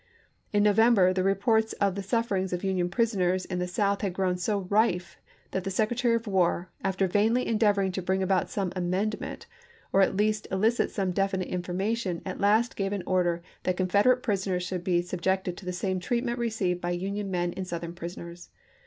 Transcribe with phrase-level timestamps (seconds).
[0.51, 4.35] In November the reports of the sufferings of Union prisoners in the South had grown
[4.35, 5.19] so rife
[5.51, 9.45] that the Secretary of War, after vainly endeavoring to bring about some amend ment,
[9.93, 14.63] or at least elicit some definite information, at last gave an order that Confederate prisoners
[14.69, 16.81] PRISONEKS OF WAE 459 should be subjected to the same treatment received chap.xvi.
[16.81, 18.49] by Union men in Southern prisons.